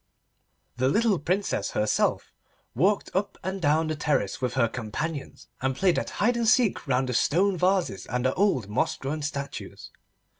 [0.77, 2.33] The little Princess herself
[2.73, 6.87] walked up and down the terrace with her companions, and played at hide and seek
[6.87, 9.91] round the stone vases and the old moss grown statues.